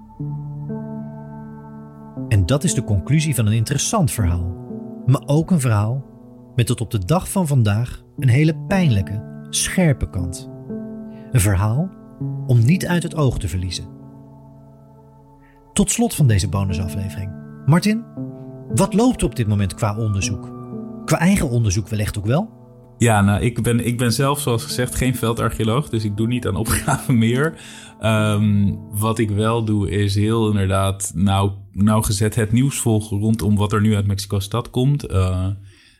En 2.28 2.46
dat 2.46 2.64
is 2.64 2.74
de 2.74 2.84
conclusie 2.84 3.34
van 3.34 3.46
een 3.46 3.52
interessant 3.52 4.10
verhaal. 4.10 4.56
Maar 5.06 5.22
ook 5.26 5.50
een 5.50 5.60
verhaal 5.60 6.04
met 6.54 6.66
tot 6.66 6.80
op 6.80 6.90
de 6.90 7.04
dag 7.04 7.30
van 7.30 7.46
vandaag 7.46 8.02
een 8.18 8.28
hele 8.28 8.56
pijnlijke, 8.68 9.46
scherpe 9.50 10.10
kant. 10.10 10.50
Een 11.30 11.40
verhaal 11.40 11.90
om 12.46 12.64
niet 12.64 12.86
uit 12.86 13.02
het 13.02 13.16
oog 13.16 13.38
te 13.38 13.48
verliezen. 13.48 13.84
Tot 15.72 15.90
slot 15.90 16.14
van 16.14 16.26
deze 16.26 16.48
bonusaflevering. 16.48 17.32
Martin, 17.66 18.04
wat 18.74 18.94
loopt 18.94 19.22
op 19.22 19.36
dit 19.36 19.46
moment 19.46 19.74
qua 19.74 19.96
onderzoek? 19.96 20.52
Qua 21.04 21.18
eigen 21.18 21.50
onderzoek 21.50 21.88
wellicht 21.88 22.18
ook 22.18 22.26
wel? 22.26 22.59
Ja, 23.00 23.20
nou, 23.20 23.42
ik 23.42 23.62
ben, 23.62 23.86
ik 23.86 23.98
ben 23.98 24.12
zelf, 24.12 24.40
zoals 24.40 24.64
gezegd, 24.64 24.94
geen 24.94 25.14
veldarcheoloog. 25.14 25.88
Dus 25.88 26.04
ik 26.04 26.16
doe 26.16 26.26
niet 26.26 26.46
aan 26.46 26.56
opgaven 26.56 27.18
meer. 27.28 27.60
Um, 28.02 28.78
wat 28.90 29.18
ik 29.18 29.30
wel 29.30 29.64
doe, 29.64 29.90
is 29.90 30.14
heel 30.14 30.50
inderdaad 30.50 31.12
nauw, 31.14 31.66
nauwgezet 31.72 32.34
het 32.34 32.52
nieuws 32.52 32.78
volgen 32.78 33.18
rondom 33.18 33.56
wat 33.56 33.72
er 33.72 33.80
nu 33.80 33.94
uit 33.94 34.06
Mexico-stad 34.06 34.70
komt. 34.70 35.10
Uh, 35.10 35.48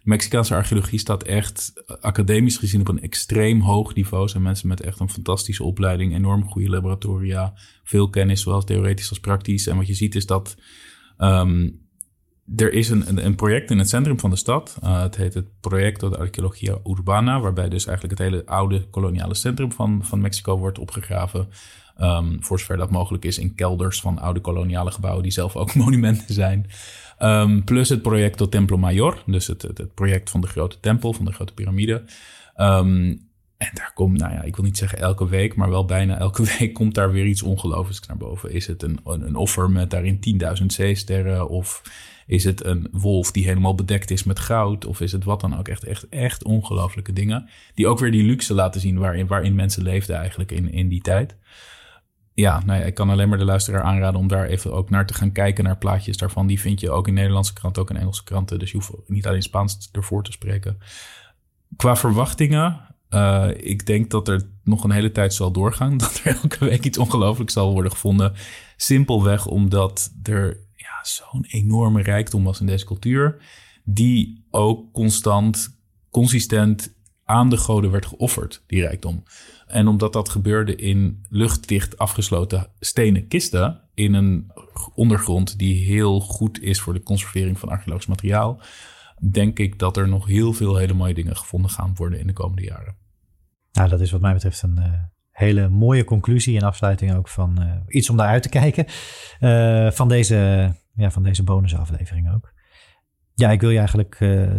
Mexicaanse 0.02 0.54
archeologie 0.54 0.98
staat 0.98 1.22
echt 1.22 1.72
academisch 2.00 2.56
gezien 2.56 2.80
op 2.80 2.88
een 2.88 3.02
extreem 3.02 3.60
hoog 3.60 3.94
niveau. 3.94 4.28
Zijn 4.28 4.42
mensen 4.42 4.68
met 4.68 4.80
echt 4.80 5.00
een 5.00 5.10
fantastische 5.10 5.64
opleiding, 5.64 6.14
enorm 6.14 6.44
goede 6.44 6.68
laboratoria, 6.68 7.54
veel 7.84 8.10
kennis, 8.10 8.40
zowel 8.40 8.64
theoretisch 8.64 9.08
als 9.08 9.20
praktisch. 9.20 9.66
En 9.66 9.76
wat 9.76 9.86
je 9.86 9.94
ziet 9.94 10.14
is 10.14 10.26
dat 10.26 10.56
um, 11.18 11.80
er 12.56 12.72
is 12.72 12.88
een, 12.88 13.24
een, 13.26 13.34
project 13.34 13.70
in 13.70 13.78
het 13.78 13.88
centrum 13.88 14.20
van 14.20 14.30
de 14.30 14.36
stad. 14.36 14.78
Uh, 14.84 15.02
het 15.02 15.16
heet 15.16 15.34
het 15.34 15.46
Proyecto 15.60 16.08
de 16.08 16.18
Arqueologia 16.18 16.78
Urbana, 16.86 17.40
waarbij 17.40 17.68
dus 17.68 17.86
eigenlijk 17.86 18.18
het 18.18 18.28
hele 18.28 18.46
oude 18.46 18.86
koloniale 18.90 19.34
centrum 19.34 19.72
van, 19.72 20.00
van 20.04 20.20
Mexico 20.20 20.58
wordt 20.58 20.78
opgegraven. 20.78 21.48
Um, 22.00 22.36
voor 22.40 22.58
zover 22.58 22.76
dat 22.76 22.90
mogelijk 22.90 23.24
is 23.24 23.38
in 23.38 23.54
kelders 23.54 24.00
van 24.00 24.18
oude 24.18 24.40
koloniale 24.40 24.90
gebouwen 24.90 25.22
die 25.22 25.32
zelf 25.32 25.56
ook 25.56 25.74
monumenten 25.84 26.34
zijn. 26.34 26.70
Um, 27.18 27.64
plus 27.64 27.88
het 27.88 28.02
Proyecto 28.02 28.48
Templo 28.48 28.76
Mayor, 28.76 29.22
dus 29.26 29.46
het, 29.46 29.62
het, 29.62 29.94
project 29.94 30.30
van 30.30 30.40
de 30.40 30.46
grote 30.46 30.80
tempel, 30.80 31.12
van 31.12 31.24
de 31.24 31.32
grote 31.32 31.54
piramide. 31.54 32.02
Um, 32.56 33.28
en 33.56 33.70
daar 33.74 33.92
komt, 33.94 34.18
nou 34.18 34.32
ja, 34.32 34.42
ik 34.42 34.56
wil 34.56 34.64
niet 34.64 34.78
zeggen 34.78 34.98
elke 34.98 35.28
week, 35.28 35.54
maar 35.54 35.70
wel 35.70 35.84
bijna 35.84 36.18
elke 36.18 36.42
week 36.58 36.74
komt 36.74 36.94
daar 36.94 37.12
weer 37.12 37.26
iets 37.26 37.42
ongelooflijks 37.42 38.06
naar 38.06 38.16
boven. 38.16 38.52
Is 38.52 38.66
het 38.66 38.82
een, 38.82 39.00
een, 39.04 39.26
een 39.26 39.36
offer 39.36 39.70
met 39.70 39.90
daarin 39.90 40.20
10.000 40.60 40.66
zeesterren? 40.66 41.48
Of 41.48 41.82
is 42.30 42.44
het 42.44 42.64
een 42.64 42.88
wolf 42.92 43.30
die 43.30 43.44
helemaal 43.44 43.74
bedekt 43.74 44.10
is 44.10 44.24
met 44.24 44.38
goud? 44.38 44.84
Of 44.84 45.00
is 45.00 45.12
het 45.12 45.24
wat 45.24 45.40
dan 45.40 45.58
ook? 45.58 45.68
Echt, 45.68 45.84
echt, 45.84 46.08
echt 46.08 46.44
ongelooflijke 46.44 47.12
dingen. 47.12 47.48
Die 47.74 47.86
ook 47.86 47.98
weer 47.98 48.10
die 48.10 48.24
luxe 48.24 48.54
laten 48.54 48.80
zien 48.80 48.98
waarin, 48.98 49.26
waarin 49.26 49.54
mensen 49.54 49.82
leefden 49.82 50.16
eigenlijk 50.16 50.52
in, 50.52 50.72
in 50.72 50.88
die 50.88 51.00
tijd. 51.00 51.36
ja, 52.34 52.62
nee, 52.66 52.84
ik 52.84 52.94
kan 52.94 53.10
alleen 53.10 53.28
maar 53.28 53.38
de 53.38 53.44
luisteraar 53.44 53.82
aanraden 53.82 54.20
om 54.20 54.28
daar 54.28 54.46
even 54.46 54.72
ook 54.72 54.90
naar 54.90 55.06
te 55.06 55.14
gaan 55.14 55.32
kijken 55.32 55.64
naar 55.64 55.78
plaatjes 55.78 56.16
daarvan. 56.16 56.46
Die 56.46 56.60
vind 56.60 56.80
je 56.80 56.90
ook 56.90 57.08
in 57.08 57.14
Nederlandse 57.14 57.52
kranten, 57.52 57.82
ook 57.82 57.90
in 57.90 57.96
Engelse 57.96 58.24
kranten. 58.24 58.58
Dus 58.58 58.70
je 58.70 58.76
hoeft 58.76 58.92
niet 59.06 59.26
alleen 59.26 59.42
Spaans 59.42 59.88
ervoor 59.92 60.24
te 60.24 60.32
spreken. 60.32 60.78
Qua 61.76 61.96
verwachtingen, 61.96 62.80
uh, 63.10 63.48
ik 63.56 63.86
denk 63.86 64.10
dat 64.10 64.28
er 64.28 64.42
nog 64.64 64.84
een 64.84 64.90
hele 64.90 65.12
tijd 65.12 65.34
zal 65.34 65.50
doorgaan. 65.52 65.96
Dat 66.04 66.20
er 66.24 66.38
elke 66.42 66.64
week 66.64 66.84
iets 66.84 66.98
ongelooflijks 66.98 67.52
zal 67.52 67.72
worden 67.72 67.92
gevonden. 67.92 68.32
Simpelweg 68.76 69.46
omdat 69.46 70.12
er 70.22 70.68
zo'n 71.02 71.44
enorme 71.48 72.02
rijkdom 72.02 72.44
was 72.44 72.60
in 72.60 72.66
deze 72.66 72.84
cultuur. 72.84 73.42
Die 73.84 74.46
ook 74.50 74.92
constant, 74.92 75.78
consistent 76.10 76.94
aan 77.24 77.50
de 77.50 77.56
goden 77.56 77.90
werd 77.90 78.06
geofferd, 78.06 78.64
die 78.66 78.80
rijkdom. 78.80 79.22
En 79.66 79.86
omdat 79.86 80.12
dat 80.12 80.28
gebeurde 80.28 80.76
in 80.76 81.26
luchtdicht 81.28 81.98
afgesloten 81.98 82.66
stenen 82.80 83.28
kisten 83.28 83.80
in 83.94 84.14
een 84.14 84.52
ondergrond 84.94 85.58
die 85.58 85.84
heel 85.84 86.20
goed 86.20 86.62
is 86.62 86.80
voor 86.80 86.92
de 86.92 87.02
conservering 87.02 87.58
van 87.58 87.68
archeologisch 87.68 88.06
materiaal, 88.06 88.60
denk 89.30 89.58
ik 89.58 89.78
dat 89.78 89.96
er 89.96 90.08
nog 90.08 90.26
heel 90.26 90.52
veel 90.52 90.76
hele 90.76 90.94
mooie 90.94 91.14
dingen 91.14 91.36
gevonden 91.36 91.70
gaan 91.70 91.94
worden 91.94 92.18
in 92.18 92.26
de 92.26 92.32
komende 92.32 92.62
jaren. 92.62 92.96
Nou, 93.72 93.88
dat 93.88 94.00
is 94.00 94.10
wat 94.10 94.20
mij 94.20 94.32
betreft 94.32 94.62
een 94.62 94.78
uh, 94.78 94.92
hele 95.30 95.68
mooie 95.68 96.04
conclusie 96.04 96.56
en 96.58 96.62
afsluiting 96.62 97.14
ook 97.14 97.28
van 97.28 97.62
uh, 97.62 97.74
iets 97.86 98.10
om 98.10 98.16
naar 98.16 98.28
uit 98.28 98.42
te 98.42 98.48
kijken 98.48 98.86
uh, 99.40 99.90
van, 99.90 100.08
deze, 100.08 100.70
ja, 101.00 101.10
van 101.10 101.22
deze 101.22 101.42
bonusaflevering 101.42 102.34
ook. 102.34 102.52
Ja, 103.34 103.50
ik 103.50 103.60
wil 103.60 103.70
je 103.70 103.78
eigenlijk 103.78 104.14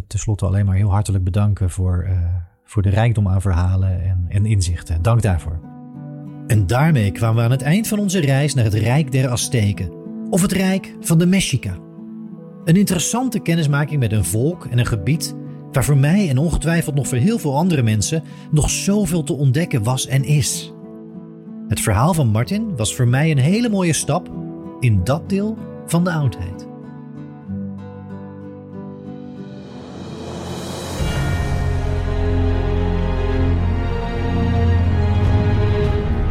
tenslotte 0.07 0.45
alleen 0.45 0.65
maar 0.65 0.75
heel 0.75 0.91
hartelijk 0.91 1.23
bedanken 1.23 1.69
voor 1.69 2.09
voor 2.71 2.81
de 2.81 2.89
rijkdom 2.89 3.27
aan 3.27 3.41
verhalen 3.41 4.03
en, 4.03 4.25
en 4.27 4.45
inzichten. 4.45 5.01
Dank 5.01 5.21
daarvoor. 5.21 5.59
En 6.47 6.67
daarmee 6.67 7.11
kwamen 7.11 7.35
we 7.35 7.41
aan 7.41 7.51
het 7.51 7.61
eind 7.61 7.87
van 7.87 7.99
onze 7.99 8.19
reis 8.19 8.53
naar 8.53 8.63
het 8.63 8.73
Rijk 8.73 9.11
der 9.11 9.29
Azteken, 9.29 9.91
of 10.29 10.41
het 10.41 10.51
Rijk 10.51 10.95
van 10.99 11.17
de 11.17 11.25
Mexica. 11.25 11.77
Een 12.63 12.75
interessante 12.75 13.39
kennismaking 13.39 13.99
met 13.99 14.11
een 14.11 14.25
volk 14.25 14.65
en 14.65 14.77
een 14.77 14.85
gebied 14.85 15.35
waar 15.71 15.83
voor 15.83 15.97
mij 15.97 16.29
en 16.29 16.37
ongetwijfeld 16.37 16.95
nog 16.95 17.07
voor 17.07 17.17
heel 17.17 17.39
veel 17.39 17.57
andere 17.57 17.81
mensen 17.81 18.23
nog 18.51 18.69
zoveel 18.69 19.23
te 19.23 19.33
ontdekken 19.33 19.83
was 19.83 20.07
en 20.07 20.23
is. 20.23 20.73
Het 21.67 21.79
verhaal 21.79 22.13
van 22.13 22.27
Martin 22.27 22.75
was 22.75 22.95
voor 22.95 23.07
mij 23.07 23.31
een 23.31 23.37
hele 23.37 23.69
mooie 23.69 23.93
stap 23.93 24.31
in 24.79 25.03
dat 25.03 25.29
deel 25.29 25.57
van 25.91 26.03
de 26.03 26.11
oudheid. 26.11 26.67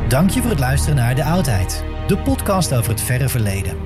Dank 0.09 0.31
je 0.31 0.41
voor 0.41 0.51
het 0.51 0.59
luisteren 0.59 0.97
naar 0.97 1.15
De 1.15 1.25
Oudheid, 1.25 1.85
de 2.07 2.19
podcast 2.19 2.75
over 2.75 2.91
het 2.91 3.01
verre 3.01 3.29
verleden. 3.29 3.77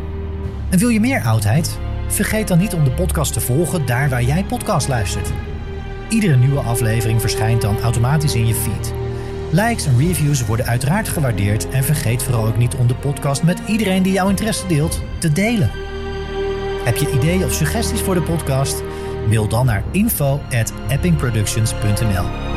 En 0.71 0.79
wil 0.79 0.89
je 0.89 1.01
meer 1.01 1.23
oudheid? 1.23 1.79
Vergeet 2.09 2.49
dan 2.49 2.59
niet 2.59 2.75
om 2.75 2.85
de 2.85 2.93
podcast 2.93 3.33
te 3.33 3.41
volgen 3.41 3.87
daar 3.87 4.09
waar 4.09 4.23
jij 4.23 4.45
podcast 4.45 4.89
luistert. 4.89 5.33
Iedere 6.09 6.37
nieuwe 6.37 6.61
aflevering 6.61 7.21
verschijnt 7.21 7.63
dan 7.63 7.81
automatisch 7.81 8.35
in 8.35 8.47
je 8.47 8.55
feed. 8.55 9.04
Likes 9.51 9.87
en 9.87 9.99
reviews 9.99 10.47
worden 10.47 10.67
uiteraard 10.67 11.09
gewaardeerd 11.09 11.69
en 11.69 11.85
vergeet 11.85 12.23
vooral 12.23 12.47
ook 12.47 12.57
niet 12.57 12.75
om 12.75 12.87
de 12.87 12.95
podcast 12.95 13.43
met 13.43 13.59
iedereen 13.67 14.03
die 14.03 14.13
jouw 14.13 14.29
interesse 14.29 14.67
deelt 14.67 15.03
te 15.19 15.33
delen. 15.33 15.71
Heb 16.85 16.97
je 16.97 17.13
ideeën 17.13 17.45
of 17.45 17.53
suggesties 17.53 18.01
voor 18.01 18.15
de 18.15 18.23
podcast? 18.23 18.83
Mail 19.29 19.49
dan 19.49 19.67
naar 19.67 19.85
info@eppingproductions.nl. 19.91 22.54